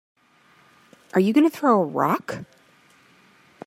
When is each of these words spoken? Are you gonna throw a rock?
Are 1.13 1.19
you 1.19 1.31
gonna 1.31 1.51
throw 1.51 1.79
a 1.79 1.85
rock? 1.85 2.39